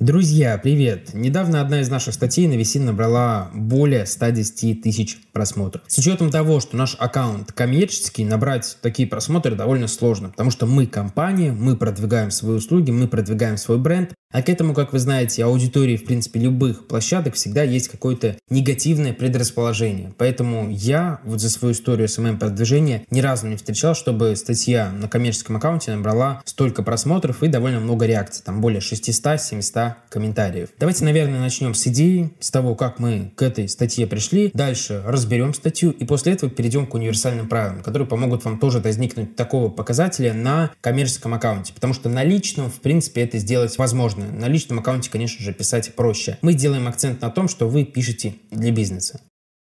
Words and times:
Друзья, 0.00 0.56
привет! 0.56 1.12
Недавно 1.12 1.60
одна 1.60 1.82
из 1.82 1.90
наших 1.90 2.14
статей 2.14 2.46
на 2.48 2.54
VC 2.54 2.80
набрала 2.80 3.50
более 3.52 4.06
110 4.06 4.80
тысяч 4.80 5.18
просмотров. 5.34 5.82
С 5.88 5.98
учетом 5.98 6.30
того, 6.30 6.60
что 6.60 6.74
наш 6.74 6.96
аккаунт 6.98 7.52
коммерческий, 7.52 8.24
набрать 8.24 8.78
такие 8.80 9.06
просмотры 9.06 9.56
довольно 9.56 9.88
сложно, 9.88 10.30
потому 10.30 10.50
что 10.50 10.64
мы 10.64 10.86
компания, 10.86 11.52
мы 11.52 11.76
продвигаем 11.76 12.30
свои 12.30 12.56
услуги, 12.56 12.90
мы 12.90 13.08
продвигаем 13.08 13.58
свой 13.58 13.76
бренд, 13.76 14.14
а 14.32 14.42
к 14.42 14.48
этому, 14.48 14.74
как 14.74 14.92
вы 14.92 15.00
знаете, 15.00 15.44
аудитории, 15.44 15.96
в 15.96 16.04
принципе, 16.04 16.38
любых 16.38 16.86
площадок 16.86 17.34
всегда 17.34 17.64
есть 17.64 17.88
какое-то 17.88 18.36
негативное 18.48 19.12
предрасположение. 19.12 20.14
Поэтому 20.18 20.70
я 20.70 21.20
вот 21.24 21.40
за 21.40 21.50
свою 21.50 21.74
историю 21.74 22.08
СММ-продвижения 22.08 23.04
ни 23.10 23.20
разу 23.20 23.48
не 23.48 23.56
встречал, 23.56 23.96
чтобы 23.96 24.36
статья 24.36 24.92
на 24.92 25.08
коммерческом 25.08 25.56
аккаунте 25.56 25.94
набрала 25.94 26.42
столько 26.44 26.84
просмотров 26.84 27.42
и 27.42 27.48
довольно 27.48 27.80
много 27.80 28.06
реакций, 28.06 28.44
там 28.44 28.60
более 28.60 28.80
600-700 28.80 29.89
комментариев. 30.08 30.70
Давайте, 30.78 31.04
наверное, 31.04 31.40
начнем 31.40 31.74
с 31.74 31.86
идеи, 31.86 32.30
с 32.40 32.50
того, 32.50 32.74
как 32.74 32.98
мы 32.98 33.32
к 33.36 33.42
этой 33.42 33.68
статье 33.68 34.06
пришли. 34.06 34.50
Дальше 34.54 35.02
разберем 35.06 35.54
статью 35.54 35.90
и 35.90 36.04
после 36.04 36.32
этого 36.32 36.50
перейдем 36.50 36.86
к 36.86 36.94
универсальным 36.94 37.48
правилам, 37.48 37.82
которые 37.82 38.06
помогут 38.08 38.44
вам 38.44 38.58
тоже 38.58 38.80
возникнуть 38.80 39.36
такого 39.36 39.70
показателя 39.70 40.32
на 40.34 40.70
коммерческом 40.80 41.34
аккаунте. 41.34 41.72
Потому 41.72 41.94
что 41.94 42.08
на 42.08 42.24
личном, 42.24 42.70
в 42.70 42.80
принципе, 42.80 43.22
это 43.22 43.38
сделать 43.38 43.76
возможно. 43.78 44.26
На 44.32 44.48
личном 44.48 44.78
аккаунте, 44.80 45.10
конечно 45.10 45.44
же, 45.44 45.52
писать 45.52 45.94
проще. 45.94 46.38
Мы 46.42 46.54
делаем 46.54 46.88
акцент 46.88 47.20
на 47.20 47.30
том, 47.30 47.48
что 47.48 47.68
вы 47.68 47.84
пишете 47.84 48.34
для 48.50 48.72
бизнеса. 48.72 49.20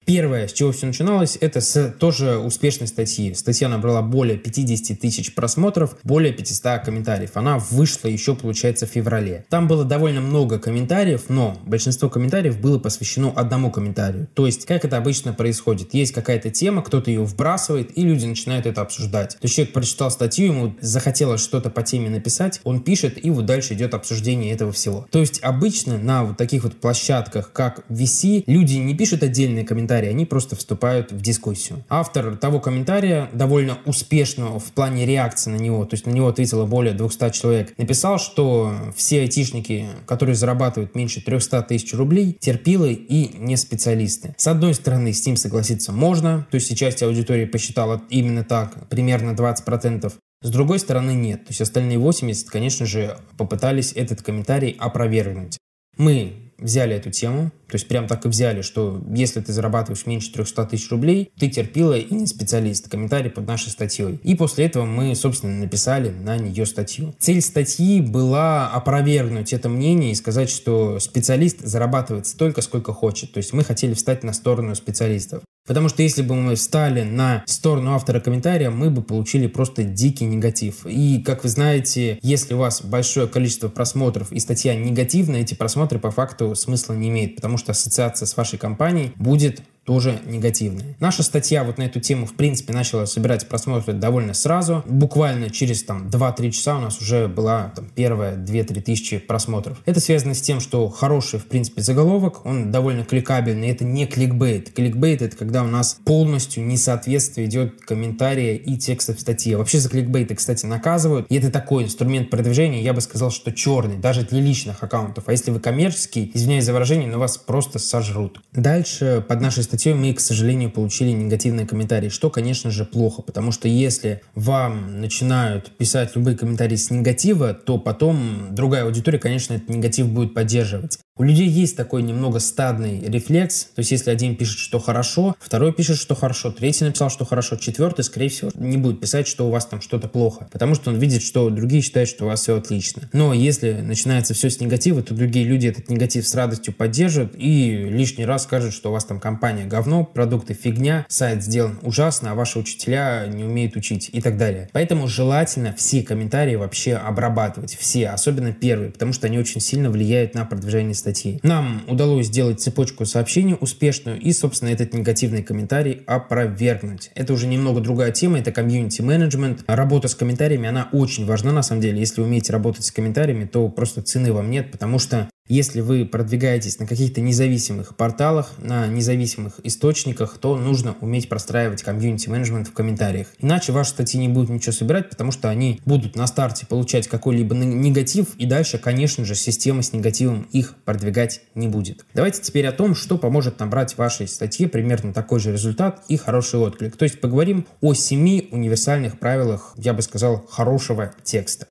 Первое, 0.05 0.49
с 0.49 0.53
чего 0.53 0.73
все 0.73 0.87
начиналось, 0.87 1.39
это 1.41 1.61
с 1.61 1.95
тоже 1.99 2.39
успешной 2.39 2.89
статьи. 2.89 3.35
Статья 3.35 3.69
набрала 3.69 4.03
более 4.03 4.37
50 4.37 4.99
тысяч 4.99 5.35
просмотров, 5.35 5.97
более 6.03 6.33
500 6.33 6.85
комментариев. 6.85 7.31
Она 7.35 7.59
вышла 7.59 8.09
еще, 8.09 8.35
получается, 8.35 8.87
в 8.87 8.91
феврале. 8.91 9.45
Там 9.49 9.69
было 9.69 9.85
довольно 9.85 10.21
много 10.21 10.59
комментариев, 10.59 11.25
но 11.29 11.57
большинство 11.65 12.09
комментариев 12.09 12.61
было 12.61 12.79
посвящено 12.79 13.33
одному 13.35 13.71
комментарию. 13.71 14.29
То 14.35 14.47
есть, 14.47 14.67
как 14.67 14.85
это 14.85 14.97
обычно 14.97 15.33
происходит. 15.33 15.95
Есть 15.95 16.13
какая-то 16.13 16.51
тема, 16.51 16.83
кто-то 16.83 17.11
ее 17.11 17.25
вбрасывает, 17.25 17.97
и 17.97 18.03
люди 18.03 18.27
начинают 18.27 18.67
это 18.67 18.81
обсуждать. 18.81 19.37
То 19.41 19.45
есть, 19.45 19.55
человек 19.55 19.73
прочитал 19.73 20.11
статью, 20.11 20.47
ему 20.47 20.75
захотелось 20.81 21.41
что-то 21.41 21.71
по 21.71 21.83
теме 21.83 22.11
написать, 22.11 22.61
он 22.65 22.81
пишет, 22.81 23.25
и 23.25 23.31
вот 23.31 23.47
дальше 23.47 23.75
идет 23.75 23.95
обсуждение 23.95 24.53
этого 24.53 24.73
всего. 24.73 25.07
То 25.11 25.21
есть, 25.21 25.41
обычно 25.43 25.97
на 25.99 26.25
вот 26.25 26.37
таких 26.37 26.65
вот 26.65 26.75
площадках, 26.81 27.53
как 27.53 27.85
VC, 27.89 28.45
люди 28.47 28.75
не 28.75 28.95
пишут 28.97 29.23
отдельные 29.23 29.65
комментарии, 29.65 29.92
комментарии, 29.93 30.09
они 30.09 30.25
просто 30.25 30.57
вступают 30.57 31.13
в 31.13 31.21
дискуссию. 31.21 31.85
Автор 31.89 32.37
того 32.37 32.61
комментария, 32.61 33.29
довольно 33.35 33.79
успешного 33.85 34.59
в 34.59 34.73
плане 34.73 35.05
реакции 35.05 35.51
на 35.51 35.57
него, 35.57 35.85
то 35.85 35.95
есть 35.95 36.07
на 36.07 36.11
него 36.11 36.29
ответило 36.29 36.65
более 36.65 36.95
200 36.95 37.31
человек, 37.31 37.79
написал, 37.79 38.19
что 38.19 38.75
все 38.97 39.21
айтишники, 39.21 39.87
которые 40.07 40.35
зарабатывают 40.35 40.95
меньше 40.95 41.21
300 41.21 41.63
тысяч 41.63 41.93
рублей, 41.93 42.37
терпилы 42.41 42.93
и 42.95 43.37
не 43.37 43.57
специалисты. 43.57 44.35
С 44.39 44.47
одной 44.47 44.75
стороны, 44.75 45.13
с 45.13 45.27
ним 45.27 45.37
согласиться 45.37 45.93
можно, 45.93 46.47
то 46.51 46.55
есть 46.55 46.69
сейчас 46.69 47.03
аудитория 47.03 47.47
посчитала 47.47 48.01
именно 48.09 48.45
так, 48.45 48.89
примерно 48.89 49.33
20%. 49.33 50.13
С 50.43 50.51
другой 50.51 50.79
стороны, 50.79 51.13
нет. 51.13 51.45
То 51.45 51.51
есть 51.51 51.61
остальные 51.61 51.99
80, 51.99 52.49
конечно 52.49 52.87
же, 52.87 53.19
попытались 53.37 53.93
этот 53.93 54.23
комментарий 54.23 54.75
опровергнуть. 54.79 55.59
Мы 55.99 56.53
взяли 56.63 56.97
эту 56.97 57.11
тему, 57.11 57.51
то 57.73 57.77
есть 57.77 57.89
прям 57.89 58.07
так 58.07 58.27
и 58.27 58.29
взяли, 58.29 58.61
что 58.61 59.03
если 59.15 59.41
ты 59.41 59.51
зарабатываешь 59.51 60.05
меньше 60.05 60.31
300 60.31 60.67
тысяч 60.67 60.91
рублей, 60.91 61.33
ты 61.39 61.49
терпила 61.49 61.97
и 61.97 62.13
не 62.15 62.27
специалист. 62.27 62.91
Комментарий 62.91 63.31
под 63.31 63.47
нашей 63.47 63.71
статьей. 63.71 64.21
И 64.23 64.35
после 64.35 64.67
этого 64.67 64.85
мы, 64.85 65.15
собственно, 65.15 65.59
написали 65.59 66.11
на 66.11 66.37
нее 66.37 66.67
статью. 66.67 67.15
Цель 67.19 67.41
статьи 67.41 68.03
была 68.03 68.69
опровергнуть 68.69 69.55
это 69.55 69.71
мнение 69.71 70.13
и 70.13 70.15
сказать, 70.15 70.51
что 70.51 71.01
специалист 71.01 71.61
зарабатывает 71.61 72.27
столько, 72.27 72.61
сколько 72.61 72.93
хочет. 72.93 73.33
То 73.33 73.39
есть 73.39 73.55
мы 73.55 73.65
хотели 73.65 73.95
встать 73.95 74.23
на 74.23 74.35
сторону 74.35 74.75
специалистов. 74.75 75.43
Потому 75.67 75.89
что 75.89 76.03
если 76.03 76.23
бы 76.23 76.35
мы 76.35 76.57
встали 76.57 77.03
на 77.03 77.45
сторону 77.47 77.93
автора 77.93 78.19
комментария, 78.19 78.71
мы 78.71 78.91
бы 78.91 79.01
получили 79.03 79.47
просто 79.47 79.85
дикий 79.85 80.25
негатив. 80.25 80.85
И, 80.87 81.23
как 81.25 81.45
вы 81.45 81.49
знаете, 81.49 82.19
если 82.23 82.55
у 82.55 82.59
вас 82.59 82.83
большое 82.83 83.29
количество 83.29 83.69
просмотров 83.69 84.33
и 84.33 84.41
статья 84.41 84.75
негативная, 84.75 85.43
эти 85.43 85.55
просмотры 85.55 86.01
по 86.01 86.11
факту 86.11 86.57
смысла 86.57 86.95
не 86.95 87.11
имеют, 87.11 87.37
потому 87.37 87.59
что 87.59 87.62
ассоциация 87.69 88.27
с 88.27 88.37
вашей 88.37 88.59
компанией 88.59 89.13
будет 89.17 89.63
тоже 89.85 90.21
негативные. 90.27 90.97
Наша 91.01 91.23
статья 91.23 91.65
вот 91.65 91.79
на 91.79 91.83
эту 91.83 92.01
тему, 92.01 92.27
в 92.27 92.35
принципе, 92.35 92.73
начала 92.73 93.07
собирать 93.07 93.49
просмотры 93.49 93.93
довольно 93.93 94.35
сразу. 94.35 94.85
Буквально 94.87 95.51
через 95.51 95.83
там 95.83 96.09
2-3 96.09 96.51
часа 96.51 96.77
у 96.77 96.81
нас 96.81 97.01
уже 97.01 97.29
была 97.29 97.73
там 97.75 97.89
первая 97.95 98.37
2-3 98.37 98.81
тысячи 98.83 99.19
просмотров. 99.19 99.79
Это 99.85 100.01
связано 100.01 100.35
с 100.35 100.41
тем, 100.41 100.61
что 100.61 100.89
хороший, 100.89 101.41
в 101.41 101.47
принципе, 101.47 101.83
заголовок, 101.83 102.47
он 102.47 102.71
довольно 102.71 103.05
кликабельный. 103.05 103.69
Это 103.69 103.85
не 103.85 104.07
кликбейт. 104.07 104.71
Кликбейт— 104.73 105.23
это 105.23 105.37
когда 105.37 105.63
у 105.63 105.67
нас 105.67 105.99
полностью 106.05 106.65
несоответствие 106.65 107.49
идет 107.49 107.81
комментария 107.81 108.55
и 108.55 108.77
текста 108.77 109.15
в 109.15 109.21
статье. 109.21 109.57
Вообще 109.57 109.79
за 109.79 109.89
кликбейты, 109.89 110.35
кстати, 110.35 110.65
наказывают. 110.67 111.27
И 111.29 111.37
это 111.37 111.51
такой 111.51 111.85
инструмент 111.85 112.31
продвижения, 112.31 112.83
я 112.83 112.93
бы 112.93 113.01
сказал, 113.01 113.31
что 113.31 113.53
черный, 113.53 113.97
даже 113.97 114.23
для 114.23 114.41
личных 114.41 114.83
аккаунтов. 114.83 115.25
А 115.27 115.33
если 115.33 115.51
вы 115.51 115.61
коммерческий, 115.61 116.31
извиняюсь 116.35 116.65
за 116.65 116.73
выражение, 116.73 117.09
но 117.09 117.19
вас 117.19 117.37
просто 117.37 117.79
сожрут. 117.79 118.41
Дальше 118.53 119.25
под 119.27 119.41
нашей 119.41 119.65
статьей 119.73 119.95
мы, 119.95 120.13
к 120.13 120.21
сожалению, 120.21 120.71
получили 120.71 121.13
негативные 121.13 121.67
комментарии, 121.67 122.11
что, 122.11 122.29
конечно 122.29 122.71
же, 122.71 122.85
плохо, 122.85 123.23
потому 123.23 123.53
что 123.53 123.69
если 123.69 124.21
вам 124.35 125.01
начинают 125.01 125.75
писать 125.79 126.15
любые 126.15 126.37
комментарии 126.37 126.77
с 126.77 126.91
негатива, 126.91 127.55
то 127.55 127.79
потом 127.79 128.49
другая 128.55 128.85
аудитория, 128.85 129.19
конечно, 129.19 129.55
этот 129.55 129.71
негатив 129.71 130.11
будет 130.11 130.35
поддерживать. 130.35 130.99
У 131.15 131.25
людей 131.25 131.47
есть 131.47 131.77
такой 131.77 132.03
немного 132.03 132.39
стадный 132.39 133.01
рефлекс, 133.01 133.65
то 133.75 133.81
есть 133.81 133.91
если 133.91 134.09
один 134.11 134.35
пишет, 134.35 134.57
что 134.57 134.79
хорошо, 134.79 135.37
второй 135.39 135.75
пишет, 135.75 135.99
что 135.99 136.15
хорошо, 136.15 136.51
третий 136.51 136.87
написал, 136.87 137.11
что 137.11 137.27
хорошо, 137.27 137.57
четвертый, 137.57 138.03
скорее 138.03 138.31
всего, 138.31 138.51
не 138.55 138.79
будет 138.79 138.99
писать, 138.99 139.29
что 139.29 139.47
у 139.47 139.51
вас 139.51 139.67
там 139.67 139.83
что-то 139.83 140.09
плохо, 140.09 140.49
потому 140.51 140.75
что 140.75 140.89
он 140.91 140.97
видит, 140.97 141.23
что 141.23 141.51
другие 141.51 141.83
считают, 141.83 142.09
что 142.09 142.25
у 142.25 142.29
вас 142.29 142.41
все 142.41 142.57
отлично. 142.57 143.11
Но 143.13 143.35
если 143.35 143.73
начинается 143.73 144.33
все 144.33 144.49
с 144.49 144.59
негатива, 144.59 145.03
то 145.03 145.13
другие 145.13 145.45
люди 145.45 145.67
этот 145.67 145.91
негатив 145.91 146.27
с 146.27 146.35
радостью 146.35 146.73
поддержат 146.73 147.35
и 147.37 147.91
лишний 147.91 148.25
раз 148.25 148.45
скажут, 148.45 148.73
что 148.73 148.89
у 148.89 148.93
вас 148.95 149.05
там 149.05 149.21
компания 149.21 149.67
говно, 149.67 150.07
продукты 150.07 150.55
фигня, 150.55 151.05
сайт 151.11 151.45
сделан 151.45 151.79
ужасно, 151.83 152.31
а 152.31 152.35
ваши 152.35 152.59
учителя 152.59 153.27
не 153.27 153.45
умеют 153.45 153.77
учить 153.77 154.09
и 154.11 154.23
так 154.23 154.39
далее. 154.39 154.71
Поэтому 154.73 155.09
желательно 155.09 155.75
все 155.77 156.03
комментарии 156.03 156.55
вообще 156.55 156.95
обрабатывать, 156.95 157.77
все, 157.79 158.09
особенно 158.09 158.55
первые, 158.55 158.93
потому 158.93 159.13
что 159.13 159.27
они 159.27 159.39
очень 159.39 159.61
сильно 159.61 159.91
влияют 159.91 160.35
на 160.35 160.47
продвижение 160.47 160.95
статьи. 160.95 161.12
Нам 161.43 161.83
удалось 161.89 162.27
сделать 162.27 162.61
цепочку 162.61 163.05
сообщений 163.05 163.57
успешную 163.59 164.21
и, 164.21 164.33
собственно, 164.33 164.71
этот 164.71 164.95
негативный 164.95 165.43
комментарий 165.43 166.03
опровергнуть. 166.07 167.11
Это 167.15 167.33
уже 167.33 167.47
немного 167.47 167.81
другая 167.81 168.13
тема, 168.13 168.39
это 168.39 168.53
комьюнити-менеджмент. 168.53 169.65
Работа 169.67 170.09
с 170.09 170.15
комментариями, 170.15 170.69
она 170.69 170.89
очень 170.93 171.27
важна 171.27 171.53
на 171.53 171.63
самом 171.63 171.81
деле. 171.81 171.99
Если 172.01 172.21
умеете 172.21 172.53
работать 172.53 172.85
с 172.85 172.91
комментариями, 172.91 173.45
то 173.45 173.69
просто 173.69 174.03
цены 174.03 174.33
вам 174.33 174.51
нет, 174.51 174.71
потому 174.71 174.99
что 174.99 175.29
если 175.49 175.81
вы 175.81 176.07
продвигаетесь 176.07 176.79
на 176.79 176.87
каких-то 176.87 177.21
независимых 177.21 177.97
порталах, 177.97 178.53
на 178.59 178.87
независимых 178.87 179.61
источниках, 179.65 180.39
то 180.39 180.57
нужно 180.57 180.97
уметь 181.01 181.29
простраивать 181.29 181.83
комьюнити-менеджмент 181.83 182.69
в 182.69 182.73
комментариях. 182.73 183.29
Иначе 183.39 183.73
ваши 183.73 183.91
статьи 183.91 184.21
не 184.21 184.29
будут 184.29 184.51
ничего 184.51 184.73
собирать, 184.73 185.11
потому 185.11 185.33
что 185.33 185.49
они 185.51 185.81
будут 185.85 186.17
на 186.17 186.27
старте 186.27 186.67
получать 186.67 187.09
какой-либо 187.09 187.55
негатив, 187.55 188.35
и 188.37 188.47
дальше, 188.47 188.79
конечно 188.79 189.25
же, 189.25 189.35
система 189.35 189.83
с 189.83 189.93
негативом 189.93 190.49
их 190.53 190.77
продвигать 190.85 191.43
не 191.55 191.69
будет. 191.69 192.07
Давайте 192.15 192.41
теперь 192.41 192.67
о 192.67 192.73
том, 192.73 192.95
что 192.95 193.19
поможет 193.19 193.59
набрать 193.59 193.99
вашей 193.99 194.29
статье 194.29 194.69
примерно 194.69 195.13
такой 195.13 195.41
же 195.41 195.53
результат 195.53 196.03
и 196.09 196.17
хороший 196.17 196.61
отклик. 196.61 196.97
То 196.97 197.05
есть 197.05 197.21
поговорим 197.21 197.67
о 197.81 197.95
семи 197.95 198.49
универсальных 198.53 199.19
правилах, 199.19 199.75
я 199.77 199.93
бы 199.93 200.03
сказал, 200.03 200.47
хорошего 200.49 201.13
текста. 201.25 201.67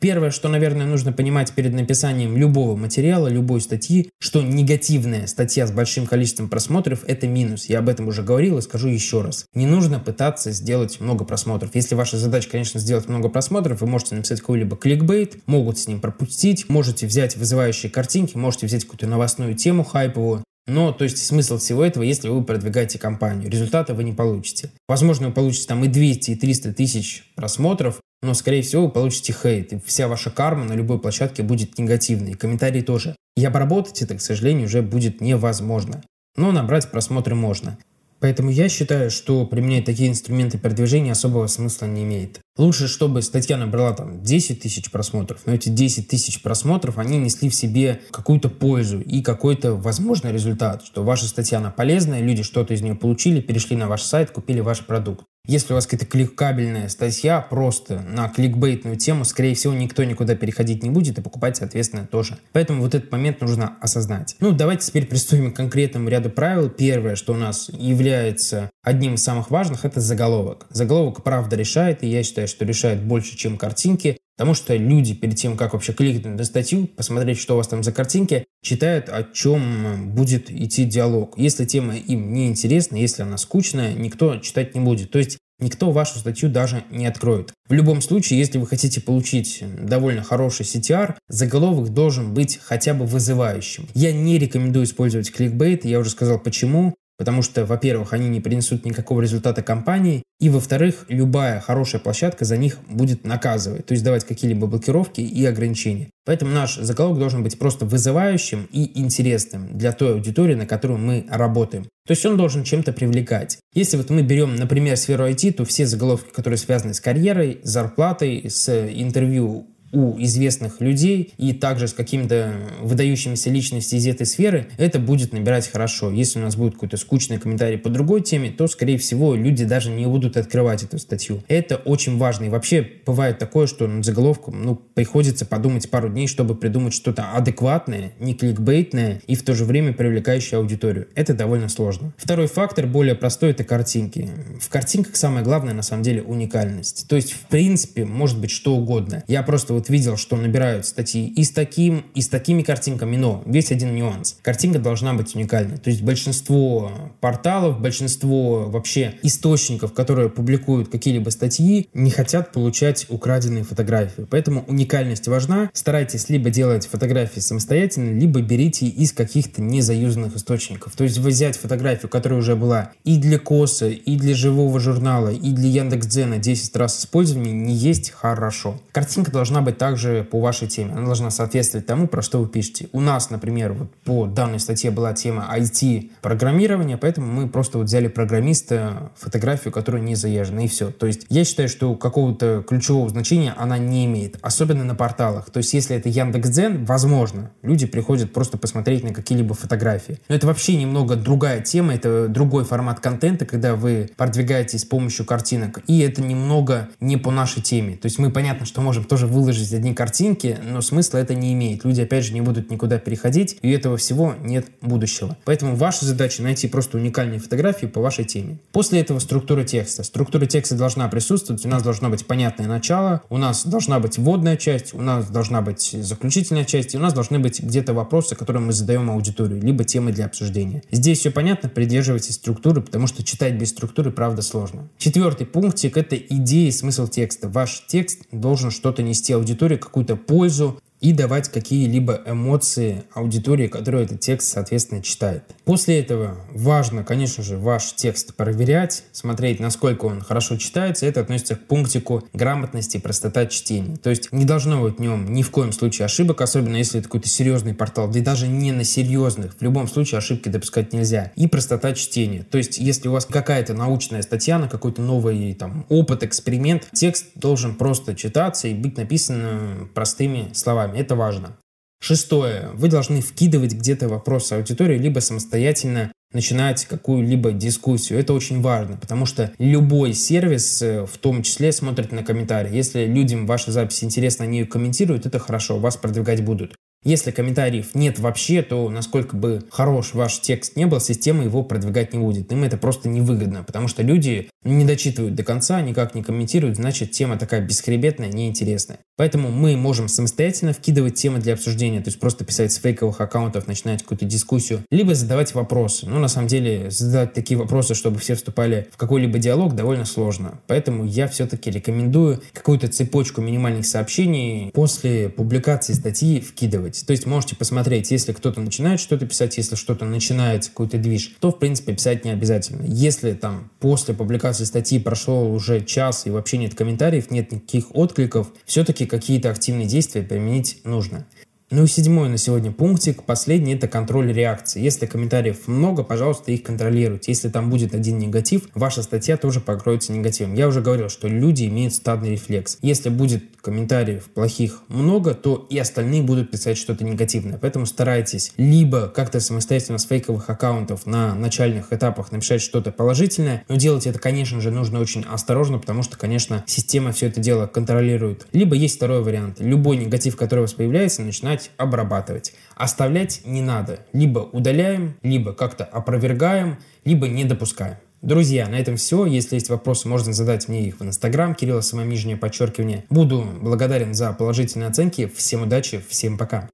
Первое, 0.00 0.30
что, 0.30 0.48
наверное, 0.48 0.86
нужно 0.86 1.12
понимать 1.12 1.52
перед 1.52 1.72
написанием 1.72 2.36
любого 2.36 2.76
материала, 2.76 3.28
любой 3.28 3.60
статьи, 3.60 4.10
что 4.20 4.42
негативная 4.42 5.26
статья 5.26 5.66
с 5.66 5.72
большим 5.72 6.06
количеством 6.06 6.48
просмотров– 6.48 7.04
это 7.06 7.26
минус. 7.26 7.66
Я 7.66 7.80
об 7.80 7.88
этом 7.88 8.08
уже 8.08 8.22
говорил 8.22 8.58
и 8.58 8.62
скажу 8.62 8.88
еще 8.88 9.22
раз. 9.22 9.46
Не 9.54 9.66
нужно 9.66 9.98
пытаться 9.98 10.52
сделать 10.52 11.00
много 11.00 11.24
просмотров. 11.24 11.74
Если 11.74 11.94
ваша 11.94 12.16
задача, 12.16 12.50
конечно, 12.50 12.78
сделать 12.78 13.08
много 13.08 13.28
просмотров, 13.28 13.80
вы 13.80 13.88
можете 13.88 14.14
написать 14.14 14.40
какой-либо 14.40 14.76
кликбейт, 14.76 15.38
могут 15.46 15.78
с 15.78 15.88
ним 15.88 16.00
пропустить, 16.00 16.68
можете 16.68 17.06
взять 17.06 17.36
вызывающие 17.36 17.90
картинки, 17.90 18.36
можете 18.36 18.66
взять 18.66 18.84
какую-то 18.84 19.06
новостную 19.06 19.54
тему 19.54 19.82
хайповую, 19.82 20.44
но, 20.68 20.92
то 20.92 21.04
есть, 21.04 21.24
смысл 21.24 21.56
всего 21.56 21.82
этого, 21.82 22.02
если 22.02 22.28
вы 22.28 22.44
продвигаете 22.44 22.98
компанию, 22.98 23.50
результата 23.50 23.94
вы 23.94 24.04
не 24.04 24.12
получите. 24.12 24.70
Возможно, 24.86 25.28
вы 25.28 25.32
получите 25.32 25.66
там 25.66 25.82
и 25.82 25.88
200, 25.88 26.32
и 26.32 26.36
300 26.36 26.74
тысяч 26.74 27.24
просмотров, 27.34 28.00
но, 28.22 28.34
скорее 28.34 28.62
всего, 28.62 28.86
вы 28.86 28.90
получите 28.90 29.32
хейт, 29.32 29.72
и 29.72 29.80
вся 29.84 30.08
ваша 30.08 30.30
карма 30.30 30.64
на 30.64 30.72
любой 30.72 30.98
площадке 30.98 31.42
будет 31.42 31.78
негативной, 31.78 32.32
и 32.32 32.36
комментарии 32.36 32.80
тоже. 32.80 33.14
И 33.36 33.44
обработать 33.44 34.02
это, 34.02 34.16
к 34.16 34.20
сожалению, 34.20 34.66
уже 34.66 34.82
будет 34.82 35.20
невозможно. 35.20 36.02
Но 36.36 36.50
набрать 36.50 36.90
просмотры 36.90 37.34
можно. 37.34 37.78
Поэтому 38.20 38.50
я 38.50 38.68
считаю, 38.68 39.10
что 39.10 39.46
применять 39.46 39.84
такие 39.84 40.10
инструменты 40.10 40.58
продвижения 40.58 41.12
особого 41.12 41.46
смысла 41.46 41.86
не 41.86 42.02
имеет. 42.02 42.40
Лучше, 42.56 42.88
чтобы 42.88 43.22
статья 43.22 43.56
набрала 43.56 43.92
там 43.92 44.22
10 44.22 44.60
тысяч 44.60 44.90
просмотров, 44.90 45.42
но 45.46 45.54
эти 45.54 45.68
10 45.68 46.08
тысяч 46.08 46.42
просмотров, 46.42 46.98
они 46.98 47.18
несли 47.18 47.48
в 47.48 47.54
себе 47.54 48.00
какую-то 48.10 48.48
пользу 48.48 49.00
и 49.00 49.22
какой-то 49.22 49.74
возможный 49.74 50.32
результат, 50.32 50.82
что 50.84 51.04
ваша 51.04 51.26
статья, 51.26 51.58
она 51.58 51.70
полезная, 51.70 52.20
люди 52.20 52.42
что-то 52.42 52.74
из 52.74 52.82
нее 52.82 52.96
получили, 52.96 53.40
перешли 53.40 53.76
на 53.76 53.86
ваш 53.86 54.02
сайт, 54.02 54.32
купили 54.32 54.58
ваш 54.58 54.84
продукт. 54.84 55.24
Если 55.48 55.72
у 55.72 55.76
вас 55.76 55.86
какая-то 55.86 56.04
кликабельная 56.04 56.90
статья 56.90 57.40
просто 57.40 58.00
на 58.00 58.28
кликбейтную 58.28 58.98
тему, 58.98 59.24
скорее 59.24 59.54
всего, 59.54 59.72
никто 59.72 60.04
никуда 60.04 60.34
переходить 60.34 60.82
не 60.82 60.90
будет 60.90 61.16
и 61.18 61.22
покупать, 61.22 61.56
соответственно, 61.56 62.06
тоже. 62.06 62.36
Поэтому 62.52 62.82
вот 62.82 62.94
этот 62.94 63.10
момент 63.10 63.40
нужно 63.40 63.78
осознать. 63.80 64.36
Ну, 64.40 64.52
давайте 64.52 64.86
теперь 64.86 65.06
приступим 65.06 65.54
к 65.54 65.56
конкретному 65.56 66.10
ряду 66.10 66.28
правил. 66.28 66.68
Первое, 66.68 67.16
что 67.16 67.32
у 67.32 67.36
нас 67.36 67.70
является 67.70 68.68
одним 68.82 69.14
из 69.14 69.24
самых 69.24 69.50
важных, 69.50 69.86
это 69.86 70.02
заголовок. 70.02 70.66
Заголовок 70.68 71.24
правда 71.24 71.56
решает, 71.56 72.04
и 72.04 72.08
я 72.08 72.22
считаю, 72.22 72.46
что 72.46 72.66
решает 72.66 73.02
больше, 73.02 73.34
чем 73.34 73.56
картинки. 73.56 74.18
Потому 74.38 74.54
что 74.54 74.76
люди 74.76 75.14
перед 75.14 75.34
тем, 75.34 75.56
как 75.56 75.72
вообще 75.72 75.92
кликнуть 75.92 76.38
на 76.38 76.44
статью, 76.44 76.86
посмотреть, 76.86 77.40
что 77.40 77.54
у 77.54 77.56
вас 77.56 77.66
там 77.66 77.82
за 77.82 77.90
картинки, 77.90 78.44
читают, 78.62 79.08
о 79.08 79.24
чем 79.24 80.12
будет 80.14 80.48
идти 80.48 80.84
диалог. 80.84 81.34
Если 81.36 81.64
тема 81.64 81.96
им 81.96 82.32
не 82.32 82.46
интересна, 82.46 82.94
если 82.94 83.22
она 83.22 83.36
скучная, 83.36 83.94
никто 83.94 84.36
читать 84.36 84.76
не 84.76 84.80
будет. 84.80 85.10
То 85.10 85.18
есть 85.18 85.38
никто 85.58 85.90
вашу 85.90 86.20
статью 86.20 86.48
даже 86.50 86.84
не 86.92 87.06
откроет. 87.06 87.52
В 87.68 87.72
любом 87.72 88.00
случае, 88.00 88.38
если 88.38 88.58
вы 88.58 88.68
хотите 88.68 89.00
получить 89.00 89.64
довольно 89.82 90.22
хороший 90.22 90.62
CTR, 90.62 91.16
заголовок 91.26 91.92
должен 91.92 92.32
быть 92.32 92.60
хотя 92.62 92.94
бы 92.94 93.06
вызывающим. 93.06 93.88
Я 93.94 94.12
не 94.12 94.38
рекомендую 94.38 94.84
использовать 94.84 95.32
кликбейт, 95.32 95.84
я 95.84 95.98
уже 95.98 96.10
сказал 96.10 96.38
почему. 96.38 96.94
Потому 97.18 97.42
что, 97.42 97.66
во-первых, 97.66 98.12
они 98.12 98.28
не 98.28 98.40
принесут 98.40 98.84
никакого 98.84 99.20
результата 99.20 99.60
компании, 99.62 100.22
и, 100.40 100.48
во-вторых, 100.50 101.04
любая 101.08 101.60
хорошая 101.60 102.00
площадка 102.00 102.44
за 102.44 102.56
них 102.56 102.78
будет 102.88 103.24
наказывать, 103.24 103.86
то 103.86 103.92
есть 103.92 104.04
давать 104.04 104.24
какие-либо 104.24 104.68
блокировки 104.68 105.20
и 105.20 105.44
ограничения. 105.44 106.10
Поэтому 106.24 106.52
наш 106.52 106.76
заголовок 106.76 107.18
должен 107.18 107.42
быть 107.42 107.58
просто 107.58 107.86
вызывающим 107.86 108.68
и 108.70 109.00
интересным 109.00 109.76
для 109.76 109.90
той 109.90 110.12
аудитории, 110.12 110.54
на 110.54 110.66
которую 110.66 111.00
мы 111.00 111.26
работаем. 111.28 111.84
То 112.06 112.12
есть 112.12 112.24
он 112.24 112.36
должен 112.36 112.62
чем-то 112.62 112.92
привлекать. 112.92 113.58
Если 113.74 113.96
вот 113.96 114.10
мы 114.10 114.22
берем, 114.22 114.54
например, 114.54 114.96
сферу 114.96 115.28
IT, 115.28 115.52
то 115.52 115.64
все 115.64 115.86
заголовки, 115.86 116.32
которые 116.32 116.58
связаны 116.58 116.94
с 116.94 117.00
карьерой, 117.00 117.60
с 117.64 117.70
зарплатой, 117.70 118.48
с 118.48 118.68
интервью 118.68 119.66
у 119.92 120.20
известных 120.20 120.80
людей 120.80 121.32
и 121.38 121.52
также 121.52 121.88
с 121.88 121.92
какими-то 121.92 122.52
выдающимися 122.82 123.50
личностями 123.50 123.98
из 123.98 124.06
этой 124.06 124.26
сферы, 124.26 124.68
это 124.76 124.98
будет 124.98 125.32
набирать 125.32 125.70
хорошо. 125.70 126.10
Если 126.10 126.38
у 126.38 126.42
нас 126.42 126.56
будет 126.56 126.74
какой-то 126.74 126.96
скучный 126.96 127.38
комментарий 127.38 127.78
по 127.78 127.88
другой 127.88 128.22
теме, 128.22 128.50
то, 128.50 128.66
скорее 128.66 128.98
всего, 128.98 129.34
люди 129.34 129.64
даже 129.64 129.90
не 129.90 130.06
будут 130.06 130.36
открывать 130.36 130.82
эту 130.82 130.98
статью. 130.98 131.42
Это 131.48 131.76
очень 131.76 132.18
важно. 132.18 132.44
И 132.44 132.48
вообще 132.48 132.86
бывает 133.06 133.38
такое, 133.38 133.66
что 133.66 133.86
над 133.86 134.04
заголовком 134.04 134.62
ну, 134.62 134.74
приходится 134.76 135.46
подумать 135.46 135.88
пару 135.90 136.08
дней, 136.08 136.26
чтобы 136.26 136.54
придумать 136.54 136.94
что-то 136.94 137.32
адекватное, 137.32 138.12
не 138.18 138.34
кликбейтное 138.34 139.22
и 139.26 139.34
в 139.34 139.42
то 139.42 139.54
же 139.54 139.64
время 139.64 139.92
привлекающее 139.92 140.58
аудиторию. 140.58 141.08
Это 141.14 141.34
довольно 141.34 141.68
сложно. 141.68 142.12
Второй 142.16 142.46
фактор, 142.46 142.86
более 142.86 143.14
простой, 143.14 143.50
это 143.50 143.64
картинки. 143.64 144.28
В 144.60 144.68
картинках 144.68 145.16
самое 145.16 145.44
главное, 145.44 145.74
на 145.74 145.82
самом 145.82 146.02
деле, 146.02 146.22
уникальность. 146.22 147.06
То 147.08 147.16
есть, 147.16 147.32
в 147.32 147.40
принципе, 147.46 148.04
может 148.04 148.40
быть 148.40 148.50
что 148.50 148.74
угодно. 148.74 149.22
Я 149.26 149.42
просто 149.42 149.74
вот 149.78 149.88
видел, 149.88 150.16
что 150.16 150.36
набирают 150.36 150.86
статьи 150.86 151.26
и 151.26 151.44
с 151.44 151.50
таким, 151.50 152.04
и 152.14 152.20
с 152.20 152.28
такими 152.28 152.62
картинками, 152.62 153.16
но 153.16 153.42
весь 153.46 153.70
один 153.70 153.94
нюанс. 153.94 154.36
Картинка 154.42 154.78
должна 154.78 155.14
быть 155.14 155.34
уникальной. 155.34 155.78
То 155.78 155.90
есть 155.90 156.02
большинство 156.02 156.90
порталов, 157.20 157.80
большинство 157.80 158.68
вообще 158.68 159.14
источников, 159.22 159.92
которые 159.92 160.28
публикуют 160.30 160.88
какие-либо 160.88 161.30
статьи, 161.30 161.88
не 161.94 162.10
хотят 162.10 162.52
получать 162.52 163.06
украденные 163.08 163.64
фотографии. 163.64 164.26
Поэтому 164.28 164.64
уникальность 164.66 165.28
важна. 165.28 165.70
Старайтесь 165.72 166.28
либо 166.28 166.50
делать 166.50 166.86
фотографии 166.86 167.40
самостоятельно, 167.40 168.18
либо 168.18 168.40
берите 168.40 168.86
из 168.86 169.12
каких-то 169.12 169.62
незаюзанных 169.62 170.34
источников. 170.36 170.96
То 170.96 171.04
есть 171.04 171.18
взять 171.18 171.56
фотографию, 171.56 172.08
которая 172.08 172.40
уже 172.40 172.56
была 172.56 172.90
и 173.04 173.18
для 173.18 173.38
Коса, 173.38 173.86
и 173.86 174.16
для 174.16 174.34
живого 174.34 174.80
журнала, 174.80 175.28
и 175.28 175.50
для 175.52 175.68
Яндекс.Дзена 175.68 176.38
10 176.38 176.76
раз 176.76 176.98
использования, 177.00 177.52
не 177.52 177.74
есть 177.74 178.10
хорошо. 178.10 178.80
Картинка 178.92 179.30
должна 179.30 179.60
быть 179.60 179.67
быть 179.68 179.78
также 179.78 180.26
по 180.30 180.40
вашей 180.40 180.68
теме. 180.68 180.92
Она 180.92 181.06
должна 181.06 181.30
соответствовать 181.30 181.86
тому, 181.86 182.08
про 182.08 182.22
что 182.22 182.40
вы 182.40 182.48
пишете. 182.48 182.88
У 182.92 183.00
нас, 183.00 183.30
например, 183.30 183.72
вот 183.72 183.94
по 184.04 184.26
данной 184.26 184.60
статье 184.60 184.90
была 184.90 185.12
тема 185.12 185.48
IT-программирования, 185.56 186.96
поэтому 186.96 187.26
мы 187.26 187.48
просто 187.48 187.78
вот 187.78 187.84
взяли 187.84 188.08
программиста, 188.08 189.12
фотографию, 189.16 189.72
которая 189.72 190.02
не 190.02 190.14
заезжена, 190.14 190.64
и 190.64 190.68
все. 190.68 190.90
То 190.90 191.06
есть 191.06 191.26
я 191.28 191.44
считаю, 191.44 191.68
что 191.68 191.94
какого-то 191.94 192.64
ключевого 192.66 193.08
значения 193.08 193.54
она 193.56 193.78
не 193.78 194.06
имеет, 194.06 194.38
особенно 194.42 194.84
на 194.84 194.94
порталах. 194.94 195.50
То 195.50 195.58
есть 195.58 195.74
если 195.74 195.96
это 195.96 196.08
Яндекс.Дзен, 196.08 196.84
возможно, 196.84 197.50
люди 197.62 197.86
приходят 197.86 198.32
просто 198.32 198.58
посмотреть 198.58 199.04
на 199.04 199.12
какие-либо 199.12 199.54
фотографии. 199.54 200.18
Но 200.28 200.34
это 200.34 200.46
вообще 200.46 200.76
немного 200.76 201.16
другая 201.16 201.60
тема, 201.60 201.94
это 201.94 202.28
другой 202.28 202.64
формат 202.64 203.00
контента, 203.00 203.44
когда 203.44 203.74
вы 203.74 204.10
продвигаетесь 204.16 204.82
с 204.82 204.84
помощью 204.84 205.26
картинок, 205.26 205.80
и 205.86 206.00
это 206.00 206.22
немного 206.22 206.88
не 207.00 207.16
по 207.16 207.30
нашей 207.30 207.62
теме. 207.62 207.96
То 207.96 208.06
есть 208.06 208.18
мы, 208.18 208.30
понятно, 208.30 208.64
что 208.66 208.80
можем 208.80 209.04
тоже 209.04 209.26
выложить 209.26 209.57
выложить 209.58 209.74
одни 209.74 209.94
картинки, 209.94 210.58
но 210.62 210.80
смысла 210.80 211.18
это 211.18 211.34
не 211.34 211.52
имеет. 211.52 211.84
Люди, 211.84 212.00
опять 212.00 212.24
же, 212.24 212.32
не 212.32 212.40
будут 212.40 212.70
никуда 212.70 212.98
переходить, 212.98 213.58
и 213.62 213.70
этого 213.70 213.96
всего 213.96 214.34
нет 214.40 214.66
будущего. 214.80 215.36
Поэтому 215.44 215.74
ваша 215.74 216.04
задача 216.04 216.42
найти 216.42 216.68
просто 216.68 216.98
уникальные 216.98 217.40
фотографии 217.40 217.86
по 217.86 218.00
вашей 218.00 218.24
теме. 218.24 218.58
После 218.72 219.00
этого 219.00 219.18
структура 219.18 219.64
текста. 219.64 220.04
Структура 220.04 220.46
текста 220.46 220.76
должна 220.76 221.08
присутствовать, 221.08 221.64
у 221.66 221.68
нас 221.68 221.82
должно 221.82 222.08
быть 222.08 222.26
понятное 222.26 222.66
начало, 222.66 223.22
у 223.30 223.38
нас 223.38 223.66
должна 223.66 223.98
быть 223.98 224.18
вводная 224.18 224.56
часть, 224.56 224.94
у 224.94 225.00
нас 225.00 225.28
должна 225.28 225.60
быть 225.60 225.90
заключительная 225.92 226.64
часть, 226.64 226.94
и 226.94 226.98
у 226.98 227.00
нас 227.00 227.12
должны 227.12 227.38
быть 227.38 227.60
где-то 227.60 227.92
вопросы, 227.94 228.34
которые 228.36 228.62
мы 228.62 228.72
задаем 228.72 229.10
аудитории, 229.10 229.60
либо 229.60 229.84
темы 229.84 230.12
для 230.12 230.26
обсуждения. 230.26 230.82
Здесь 230.90 231.18
все 231.18 231.30
понятно, 231.30 231.68
придерживайтесь 231.68 232.34
структуры, 232.34 232.80
потому 232.80 233.06
что 233.06 233.24
читать 233.24 233.54
без 233.54 233.70
структуры, 233.70 234.10
правда, 234.10 234.42
сложно. 234.42 234.88
Четвертый 234.98 235.46
пунктик— 235.46 235.96
это 235.96 236.16
идея 236.16 236.68
и 236.68 236.72
смысл 236.72 237.08
текста. 237.08 237.48
Ваш 237.48 237.84
текст 237.88 238.20
должен 238.30 238.70
что-то 238.70 239.02
нести 239.02 239.32
аудитории 239.32 239.47
аудитории 239.48 239.76
какую-то 239.76 240.16
пользу, 240.16 240.80
и 241.00 241.12
давать 241.12 241.48
какие-либо 241.48 242.20
эмоции 242.26 243.04
аудитории, 243.12 243.68
которая 243.68 244.04
этот 244.04 244.20
текст, 244.20 244.48
соответственно, 244.52 245.02
читает. 245.02 245.44
После 245.64 246.00
этого 246.00 246.36
важно, 246.52 247.04
конечно 247.04 247.42
же, 247.42 247.56
ваш 247.56 247.92
текст 247.94 248.34
проверять, 248.34 249.04
смотреть, 249.12 249.60
насколько 249.60 250.06
он 250.06 250.20
хорошо 250.20 250.56
читается. 250.56 251.06
Это 251.06 251.20
относится 251.20 251.56
к 251.56 251.66
пунктику 251.66 252.24
грамотности 252.32 252.96
и 252.96 253.00
простота 253.00 253.46
чтения. 253.46 253.96
То 253.96 254.10
есть 254.10 254.32
не 254.32 254.44
должно 254.44 254.82
быть 254.82 254.96
в 254.96 255.00
нем 255.00 255.32
ни 255.32 255.42
в 255.42 255.50
коем 255.50 255.72
случае 255.72 256.06
ошибок, 256.06 256.40
особенно 256.40 256.76
если 256.76 257.00
это 257.00 257.08
какой-то 257.08 257.28
серьезный 257.28 257.74
портал, 257.74 258.08
да 258.08 258.18
и 258.18 258.22
даже 258.22 258.48
не 258.48 258.72
на 258.72 258.84
серьезных. 258.84 259.56
В 259.58 259.62
любом 259.62 259.88
случае 259.88 260.18
ошибки 260.18 260.48
допускать 260.48 260.92
нельзя. 260.92 261.32
И 261.36 261.46
простота 261.46 261.92
чтения. 261.92 262.42
То 262.42 262.58
есть 262.58 262.78
если 262.78 263.08
у 263.08 263.12
вас 263.12 263.26
какая-то 263.26 263.74
научная 263.74 264.22
статья 264.22 264.58
на 264.58 264.68
какой-то 264.68 265.02
новый 265.02 265.54
там, 265.54 265.86
опыт, 265.88 266.22
эксперимент, 266.22 266.88
текст 266.92 267.26
должен 267.34 267.74
просто 267.74 268.14
читаться 268.14 268.68
и 268.68 268.74
быть 268.74 268.96
написан 268.96 269.88
простыми 269.94 270.50
словами 270.54 270.87
словами. 270.88 270.98
Это 270.98 271.14
важно. 271.16 271.56
Шестое. 272.00 272.70
Вы 272.74 272.88
должны 272.88 273.20
вкидывать 273.20 273.74
где-то 273.74 274.08
вопросы 274.08 274.54
аудитории, 274.54 274.98
либо 274.98 275.18
самостоятельно 275.18 276.12
начинать 276.32 276.84
какую-либо 276.84 277.52
дискуссию. 277.52 278.20
Это 278.20 278.34
очень 278.34 278.60
важно, 278.60 278.96
потому 278.96 279.26
что 279.26 279.50
любой 279.58 280.12
сервис 280.12 280.82
э, 280.82 281.06
в 281.06 281.16
том 281.18 281.42
числе 281.42 281.72
смотрит 281.72 282.12
на 282.12 282.22
комментарии. 282.22 282.76
Если 282.76 283.06
людям 283.06 283.46
ваша 283.46 283.72
запись 283.72 284.04
интересна, 284.04 284.44
они 284.44 284.60
ее 284.60 284.66
комментируют, 284.66 285.26
это 285.26 285.38
хорошо, 285.38 285.78
вас 285.78 285.96
продвигать 285.96 286.44
будут. 286.44 286.76
Если 287.04 287.30
комментариев 287.30 287.94
нет 287.94 288.18
вообще, 288.18 288.62
то 288.62 288.90
насколько 288.90 289.36
бы 289.36 289.62
хорош 289.70 290.14
ваш 290.14 290.40
текст 290.40 290.76
не 290.76 290.86
был, 290.86 291.00
система 291.00 291.44
его 291.44 291.62
продвигать 291.62 292.12
не 292.12 292.18
будет. 292.18 292.50
Им 292.50 292.64
это 292.64 292.76
просто 292.76 293.08
невыгодно, 293.08 293.62
потому 293.62 293.86
что 293.86 294.02
люди 294.02 294.50
не 294.64 294.84
дочитывают 294.84 295.34
до 295.36 295.44
конца, 295.44 295.80
никак 295.80 296.14
не 296.14 296.22
комментируют, 296.22 296.76
значит 296.76 297.12
тема 297.12 297.36
такая 297.38 297.60
бесхребетная, 297.60 298.28
неинтересная. 298.28 298.98
Поэтому 299.16 299.50
мы 299.50 299.76
можем 299.76 300.08
самостоятельно 300.08 300.72
вкидывать 300.72 301.14
темы 301.14 301.38
для 301.38 301.54
обсуждения, 301.54 302.00
то 302.00 302.08
есть 302.08 302.20
просто 302.20 302.44
писать 302.44 302.72
с 302.72 302.78
фейковых 302.78 303.20
аккаунтов, 303.20 303.66
начинать 303.66 304.02
какую-то 304.02 304.24
дискуссию, 304.24 304.80
либо 304.90 305.14
задавать 305.14 305.54
вопросы. 305.54 306.06
Но 306.06 306.18
на 306.18 306.28
самом 306.28 306.48
деле 306.48 306.90
задать 306.90 307.32
такие 307.32 307.58
вопросы, 307.58 307.94
чтобы 307.94 308.18
все 308.18 308.34
вступали 308.34 308.88
в 308.92 308.96
какой-либо 308.96 309.38
диалог, 309.38 309.74
довольно 309.74 310.04
сложно. 310.04 310.60
Поэтому 310.66 311.04
я 311.04 311.28
все-таки 311.28 311.70
рекомендую 311.70 312.40
какую-то 312.52 312.88
цепочку 312.88 313.40
минимальных 313.40 313.86
сообщений 313.86 314.70
после 314.72 315.28
публикации 315.28 315.92
статьи 315.92 316.40
вкидывать 316.40 316.87
делаете. 316.88 317.06
То 317.06 317.12
есть 317.12 317.26
можете 317.26 317.56
посмотреть, 317.56 318.10
если 318.10 318.32
кто-то 318.32 318.60
начинает 318.60 319.00
что-то 319.00 319.26
писать, 319.26 319.56
если 319.56 319.76
что-то 319.76 320.04
начинает 320.04 320.66
какой-то 320.66 320.98
движ, 320.98 321.36
то, 321.40 321.50
в 321.50 321.58
принципе, 321.58 321.94
писать 321.94 322.24
не 322.24 322.30
обязательно. 322.30 322.84
Если 322.86 323.32
там 323.32 323.70
после 323.80 324.14
публикации 324.14 324.64
статьи 324.64 324.98
прошло 324.98 325.48
уже 325.50 325.84
час 325.84 326.26
и 326.26 326.30
вообще 326.30 326.58
нет 326.58 326.74
комментариев, 326.74 327.30
нет 327.30 327.52
никаких 327.52 327.94
откликов, 327.94 328.48
все-таки 328.64 329.06
какие-то 329.06 329.50
активные 329.50 329.86
действия 329.86 330.22
применить 330.22 330.80
нужно. 330.84 331.26
Ну 331.70 331.84
и 331.84 331.86
седьмой 331.86 332.30
на 332.30 332.38
сегодня 332.38 332.72
пунктик, 332.72 333.24
последний, 333.24 333.74
это 333.74 333.88
контроль 333.88 334.32
реакции. 334.32 334.80
Если 334.80 335.04
комментариев 335.04 335.68
много, 335.68 336.02
пожалуйста, 336.02 336.50
их 336.50 336.62
контролируйте. 336.62 337.30
Если 337.30 337.50
там 337.50 337.68
будет 337.68 337.94
один 337.94 338.18
негатив, 338.18 338.62
ваша 338.74 339.02
статья 339.02 339.36
тоже 339.36 339.60
покроется 339.60 340.14
негативом. 340.14 340.54
Я 340.54 340.66
уже 340.66 340.80
говорил, 340.80 341.10
что 341.10 341.28
люди 341.28 341.66
имеют 341.66 341.92
стадный 341.92 342.30
рефлекс. 342.30 342.78
Если 342.80 343.10
будет 343.10 343.44
комментариев 343.60 344.30
плохих 344.30 344.82
много, 344.88 345.34
то 345.34 345.66
и 345.68 345.76
остальные 345.76 346.22
будут 346.22 346.50
писать 346.50 346.78
что-то 346.78 347.04
негативное. 347.04 347.58
Поэтому 347.58 347.84
старайтесь 347.84 348.54
либо 348.56 349.08
как-то 349.08 349.38
самостоятельно 349.38 349.98
с 349.98 350.06
фейковых 350.06 350.48
аккаунтов 350.48 351.04
на 351.04 351.34
начальных 351.34 351.92
этапах 351.92 352.32
написать 352.32 352.62
что-то 352.62 352.92
положительное, 352.92 353.64
но 353.68 353.76
делать 353.76 354.06
это, 354.06 354.18
конечно 354.18 354.62
же, 354.62 354.70
нужно 354.70 355.00
очень 355.00 355.22
осторожно, 355.30 355.78
потому 355.78 356.02
что, 356.02 356.16
конечно, 356.16 356.64
система 356.66 357.12
все 357.12 357.26
это 357.26 357.40
дело 357.40 357.66
контролирует. 357.66 358.46
Либо 358.52 358.74
есть 358.74 358.96
второй 358.96 359.22
вариант. 359.22 359.60
Любой 359.60 359.98
негатив, 359.98 360.36
который 360.36 360.60
у 360.60 360.62
вас 360.62 360.72
появляется, 360.72 361.22
начинать 361.58 361.70
обрабатывать. 361.76 362.54
Оставлять 362.76 363.42
не 363.44 363.62
надо. 363.62 364.00
Либо 364.12 364.40
удаляем, 364.40 365.16
либо 365.22 365.52
как-то 365.52 365.84
опровергаем, 365.84 366.78
либо 367.04 367.28
не 367.28 367.44
допускаем. 367.44 367.96
Друзья, 368.20 368.66
на 368.68 368.76
этом 368.76 368.96
все. 368.96 369.26
Если 369.26 369.54
есть 369.56 369.70
вопросы, 369.70 370.08
можно 370.08 370.32
задать 370.32 370.68
мне 370.68 370.88
их 370.88 370.98
в 370.98 371.04
Инстаграм, 371.04 371.54
Кирилла, 371.54 371.82
самое 371.82 372.08
нижнее 372.08 372.36
подчеркивание. 372.36 373.04
Буду 373.10 373.44
благодарен 373.60 374.14
за 374.14 374.32
положительные 374.32 374.88
оценки. 374.88 375.30
Всем 375.36 375.62
удачи, 375.62 376.02
всем 376.08 376.36
пока. 376.36 376.68